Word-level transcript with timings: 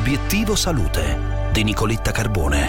Obiettivo 0.00 0.56
Salute 0.56 1.18
di 1.52 1.62
Nicoletta 1.62 2.10
Carbone. 2.10 2.66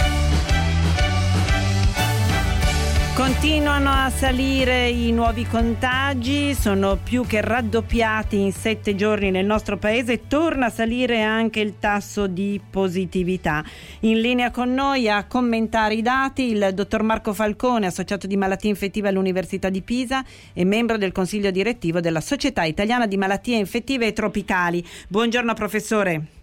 Continuano 3.15 3.89
a 3.89 4.09
salire 4.09 4.89
i 4.89 5.14
nuovi 5.14 5.46
contagi, 5.46 6.54
sono 6.54 7.00
più 7.02 7.25
che 7.25 7.39
raddoppiati 7.39 8.38
in 8.38 8.52
sette 8.52 8.96
giorni 8.96 9.32
nel 9.32 9.46
nostro 9.46 9.78
paese, 9.78 10.28
torna 10.28 10.65
a 10.65 10.70
salire 10.70 11.21
anche 11.21 11.61
il 11.61 11.79
tasso 11.79 12.28
di 12.28 12.59
positività. 12.70 13.63
In 14.02 14.20
linea 14.20 14.52
con 14.52 14.73
noi 14.73 15.09
a 15.09 15.23
commentare 15.23 15.93
i 15.93 16.02
dati 16.02 16.52
il 16.52 16.71
dottor 16.73 17.02
Marco 17.02 17.34
Falcone, 17.34 17.87
associato 17.87 18.28
di 18.28 18.36
malattie 18.36 18.70
infettive 18.70 19.07
all'Università 19.07 19.70
di 19.70 19.82
Pisa 19.82 20.21
e 20.51 20.65
membro 20.65 20.98
del 20.98 21.14
consiglio 21.14 21.50
direttivo 21.50 22.01
della 22.01 22.20
Società 22.20 22.65
Italiana 22.65 23.07
di 23.07 23.15
Malattie 23.15 23.56
Infettive 23.56 24.07
e 24.07 24.11
Tropicali. 24.11 24.86
Buongiorno 25.07 25.54
professore. 25.54 26.39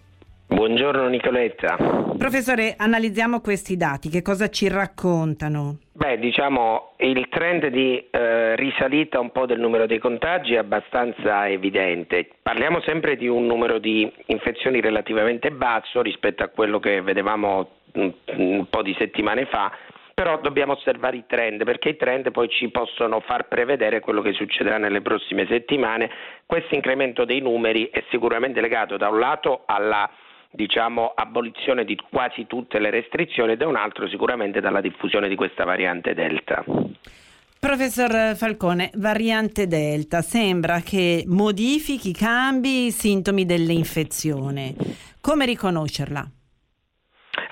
Buongiorno 0.51 1.07
Nicoletta. 1.07 1.77
Professore, 2.17 2.73
analizziamo 2.75 3.39
questi 3.39 3.77
dati, 3.77 4.09
che 4.09 4.23
cosa 4.23 4.49
ci 4.49 4.67
raccontano? 4.67 5.77
Beh, 5.93 6.17
diciamo 6.17 6.93
il 6.97 7.29
trend 7.29 7.67
di 7.67 8.03
eh, 8.09 8.55
risalita 8.55 9.19
un 9.19 9.31
po' 9.31 9.45
del 9.45 9.59
numero 9.59 9.85
dei 9.85 9.99
contagi 9.99 10.55
è 10.55 10.57
abbastanza 10.57 11.47
evidente. 11.47 12.27
Parliamo 12.41 12.81
sempre 12.81 13.15
di 13.15 13.27
un 13.27 13.45
numero 13.45 13.77
di 13.77 14.11
infezioni 14.25 14.81
relativamente 14.81 15.51
basso 15.51 16.01
rispetto 16.01 16.41
a 16.41 16.47
quello 16.47 16.79
che 16.79 16.99
vedevamo 17.01 17.69
un, 17.93 18.11
un 18.37 18.65
po' 18.71 18.81
di 18.81 18.95
settimane 18.97 19.45
fa, 19.45 19.71
però 20.15 20.41
dobbiamo 20.41 20.73
osservare 20.73 21.17
i 21.17 21.25
trend 21.27 21.63
perché 21.63 21.89
i 21.89 21.95
trend 21.95 22.31
poi 22.31 22.49
ci 22.49 22.69
possono 22.69 23.19
far 23.19 23.47
prevedere 23.47 23.99
quello 23.99 24.23
che 24.23 24.33
succederà 24.33 24.79
nelle 24.79 25.01
prossime 25.01 25.45
settimane. 25.47 26.09
Questo 26.47 26.73
incremento 26.73 27.23
dei 27.23 27.39
numeri 27.39 27.89
è 27.91 28.03
sicuramente 28.09 28.61
legato 28.61 28.97
da 28.97 29.09
un 29.09 29.19
lato 29.19 29.61
alla 29.67 30.09
diciamo, 30.51 31.13
abolizione 31.15 31.85
di 31.85 31.97
quasi 32.09 32.47
tutte 32.47 32.79
le 32.79 32.89
restrizioni 32.89 33.53
e 33.53 33.57
da 33.57 33.67
un 33.67 33.75
altro 33.75 34.07
sicuramente 34.07 34.59
dalla 34.59 34.81
diffusione 34.81 35.27
di 35.27 35.35
questa 35.35 35.63
variante 35.63 36.13
Delta. 36.13 36.63
Professor 37.59 38.35
Falcone, 38.37 38.89
variante 38.95 39.67
Delta 39.67 40.21
sembra 40.21 40.79
che 40.79 41.23
modifichi, 41.27 42.13
cambi 42.13 42.85
i 42.85 42.91
sintomi 42.91 43.45
dell'infezione. 43.45 44.73
Come 45.19 45.45
riconoscerla? 45.45 46.25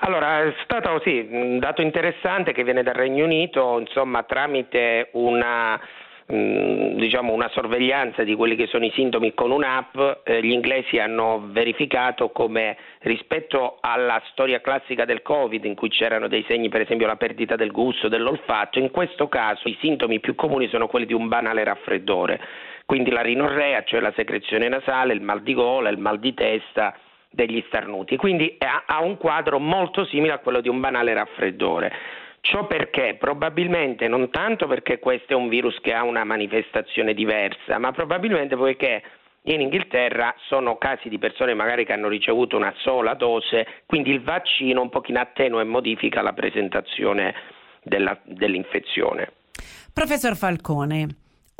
Allora, 0.00 0.42
è 0.42 0.54
stato 0.64 1.00
sì, 1.04 1.26
un 1.30 1.58
dato 1.58 1.82
interessante 1.82 2.52
che 2.52 2.64
viene 2.64 2.82
dal 2.82 2.94
Regno 2.94 3.24
Unito, 3.24 3.78
insomma, 3.78 4.22
tramite 4.22 5.10
una 5.12 5.78
diciamo 6.30 7.32
una 7.32 7.48
sorveglianza 7.48 8.22
di 8.22 8.34
quelli 8.34 8.54
che 8.54 8.66
sono 8.66 8.84
i 8.84 8.92
sintomi 8.94 9.32
con 9.32 9.50
un'app, 9.50 9.96
eh, 10.24 10.42
gli 10.42 10.50
inglesi 10.50 10.98
hanno 10.98 11.48
verificato 11.50 12.28
come 12.28 12.76
rispetto 13.00 13.78
alla 13.80 14.20
storia 14.30 14.60
classica 14.60 15.06
del 15.06 15.22
Covid 15.22 15.64
in 15.64 15.74
cui 15.74 15.88
c'erano 15.88 16.28
dei 16.28 16.44
segni 16.46 16.68
per 16.68 16.82
esempio 16.82 17.06
la 17.06 17.16
perdita 17.16 17.56
del 17.56 17.70
gusto, 17.70 18.08
dell'olfatto, 18.08 18.78
in 18.78 18.90
questo 18.90 19.28
caso 19.28 19.68
i 19.68 19.78
sintomi 19.80 20.20
più 20.20 20.34
comuni 20.34 20.68
sono 20.68 20.86
quelli 20.86 21.06
di 21.06 21.14
un 21.14 21.28
banale 21.28 21.64
raffreddore, 21.64 22.38
quindi 22.84 23.10
la 23.10 23.22
rinorrea, 23.22 23.84
cioè 23.84 24.00
la 24.00 24.12
secrezione 24.14 24.68
nasale, 24.68 25.14
il 25.14 25.22
mal 25.22 25.40
di 25.40 25.54
gola, 25.54 25.88
il 25.88 25.98
mal 25.98 26.18
di 26.18 26.34
testa, 26.34 26.94
degli 27.30 27.62
starnuti, 27.66 28.16
quindi 28.16 28.56
ha 28.58 29.00
un 29.00 29.16
quadro 29.16 29.58
molto 29.58 30.04
simile 30.06 30.32
a 30.32 30.38
quello 30.38 30.60
di 30.60 30.68
un 30.68 30.80
banale 30.80 31.14
raffreddore. 31.14 31.92
Ciò 32.40 32.66
perché? 32.66 33.16
Probabilmente 33.18 34.08
non 34.08 34.30
tanto 34.30 34.66
perché 34.66 34.98
questo 34.98 35.32
è 35.32 35.36
un 35.36 35.48
virus 35.48 35.78
che 35.80 35.92
ha 35.92 36.02
una 36.04 36.24
manifestazione 36.24 37.12
diversa, 37.12 37.78
ma 37.78 37.92
probabilmente 37.92 38.56
poiché 38.56 39.02
in 39.42 39.60
Inghilterra 39.60 40.34
sono 40.46 40.78
casi 40.78 41.08
di 41.08 41.18
persone 41.18 41.54
magari 41.54 41.84
che 41.84 41.92
hanno 41.92 42.08
ricevuto 42.08 42.56
una 42.56 42.72
sola 42.78 43.14
dose, 43.14 43.66
quindi 43.86 44.10
il 44.10 44.22
vaccino 44.22 44.80
un 44.80 44.88
pochino 44.88 45.20
attenua 45.20 45.60
e 45.60 45.64
modifica 45.64 46.22
la 46.22 46.32
presentazione 46.32 47.34
della, 47.82 48.18
dell'infezione. 48.24 49.32
Professor 49.92 50.36
Falcone, 50.36 51.06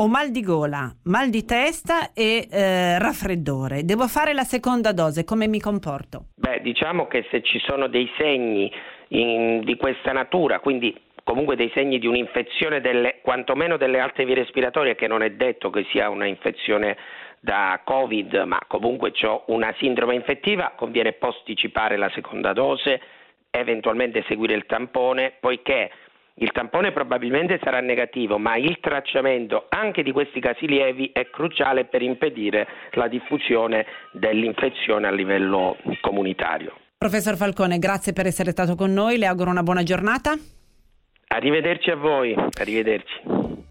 ho 0.00 0.06
mal 0.06 0.30
di 0.30 0.42
gola, 0.42 0.94
mal 1.04 1.28
di 1.28 1.44
testa 1.44 2.12
e 2.14 2.46
eh, 2.48 3.00
raffreddore. 3.00 3.84
Devo 3.84 4.06
fare 4.06 4.32
la 4.32 4.44
seconda 4.44 4.92
dose, 4.92 5.24
come 5.24 5.48
mi 5.48 5.58
comporto? 5.58 6.26
Beh, 6.36 6.60
diciamo 6.62 7.08
che 7.08 7.26
se 7.32 7.42
ci 7.42 7.58
sono 7.58 7.88
dei 7.88 8.08
segni 8.16 8.70
in, 9.08 9.62
di 9.64 9.76
questa 9.76 10.12
natura, 10.12 10.60
quindi 10.60 10.96
comunque 11.24 11.56
dei 11.56 11.72
segni 11.74 11.98
di 11.98 12.06
un'infezione 12.06 12.80
delle, 12.80 13.18
quantomeno 13.22 13.76
delle 13.76 13.98
altre 13.98 14.24
vie 14.24 14.36
respiratorie, 14.36 14.94
che 14.94 15.08
non 15.08 15.22
è 15.22 15.30
detto 15.32 15.68
che 15.70 15.84
sia 15.90 16.08
una 16.10 16.26
infezione 16.26 16.96
da 17.40 17.80
Covid, 17.82 18.44
ma 18.46 18.60
comunque 18.68 19.10
c'è 19.10 19.42
una 19.46 19.74
sindrome 19.78 20.14
infettiva, 20.14 20.74
conviene 20.76 21.14
posticipare 21.14 21.96
la 21.96 22.10
seconda 22.14 22.52
dose, 22.52 23.00
eventualmente 23.50 24.24
seguire 24.28 24.54
il 24.54 24.66
tampone, 24.66 25.32
poiché 25.40 25.90
il 26.40 26.50
tampone 26.52 26.92
probabilmente 26.92 27.58
sarà 27.62 27.80
negativo, 27.80 28.38
ma 28.38 28.56
il 28.56 28.78
tracciamento 28.80 29.66
anche 29.68 30.02
di 30.02 30.12
questi 30.12 30.40
casi 30.40 30.66
lievi 30.66 31.10
è 31.12 31.28
cruciale 31.30 31.84
per 31.84 32.02
impedire 32.02 32.66
la 32.92 33.08
diffusione 33.08 33.86
dell'infezione 34.12 35.06
a 35.06 35.10
livello 35.10 35.76
comunitario. 36.00 36.72
Professor 36.96 37.36
Falcone, 37.36 37.78
grazie 37.78 38.12
per 38.12 38.26
essere 38.26 38.50
stato 38.50 38.74
con 38.74 38.92
noi, 38.92 39.18
le 39.18 39.26
auguro 39.26 39.50
una 39.50 39.62
buona 39.62 39.82
giornata. 39.82 40.34
Arrivederci 41.28 41.90
a 41.90 41.96
voi, 41.96 42.34
arrivederci. 42.58 43.67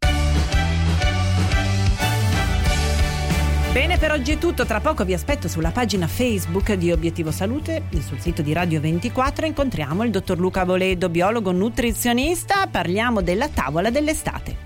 Bene, 3.77 3.99
per 3.99 4.11
oggi 4.11 4.31
è 4.31 4.37
tutto. 4.39 4.65
Tra 4.65 4.79
poco 4.79 5.05
vi 5.05 5.13
aspetto 5.13 5.47
sulla 5.47 5.69
pagina 5.69 6.07
Facebook 6.07 6.73
di 6.73 6.91
Obiettivo 6.91 7.29
Salute 7.29 7.83
e 7.91 8.01
sul 8.01 8.19
sito 8.19 8.41
di 8.41 8.51
Radio 8.51 8.81
24 8.81 9.45
incontriamo 9.45 10.03
il 10.03 10.09
dottor 10.09 10.39
Luca 10.39 10.65
Voledo, 10.65 11.09
biologo 11.09 11.51
nutrizionista. 11.51 12.65
Parliamo 12.65 13.21
della 13.21 13.49
tavola 13.49 13.91
dell'estate. 13.91 14.56